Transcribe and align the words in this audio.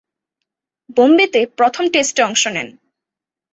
বোম্বেতে 0.97 1.41
প্রথম 1.57 1.83
টেস্টে 1.93 2.21
অংশ 2.23 2.43
নেন। 2.47 2.69